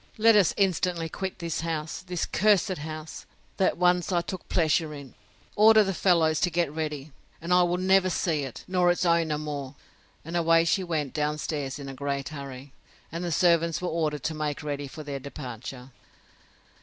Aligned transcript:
Let 0.17 0.35
us 0.35 0.55
instantly 0.57 1.09
quit 1.09 1.37
this 1.37 1.61
house, 1.61 2.01
this 2.01 2.25
cursed 2.25 2.79
house, 2.79 3.27
that 3.57 3.77
once 3.77 4.11
I 4.11 4.21
took 4.21 4.49
pleasure 4.49 4.95
in! 4.95 5.13
Order 5.55 5.83
the 5.83 5.93
fellows 5.93 6.39
to 6.41 6.49
get 6.49 6.73
ready, 6.73 7.11
and 7.39 7.53
I 7.53 7.61
will 7.61 7.77
never 7.77 8.09
see 8.09 8.41
it, 8.41 8.63
nor 8.67 8.89
its 8.89 9.05
owner, 9.05 9.37
more. 9.37 9.75
And 10.25 10.35
away 10.35 10.65
she 10.65 10.83
went 10.83 11.13
down 11.13 11.37
stairs, 11.37 11.77
in 11.77 11.87
a 11.87 11.93
great 11.93 12.29
hurry. 12.29 12.73
And 13.11 13.23
the 13.23 13.31
servants 13.31 13.79
were 13.79 13.89
ordered 13.89 14.23
to 14.23 14.33
make 14.33 14.63
ready 14.63 14.87
for 14.87 15.03
their 15.03 15.19
departure. 15.19 15.91